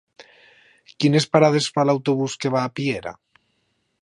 [1.03, 3.19] Quines parades fa l'autobús que va a Piera?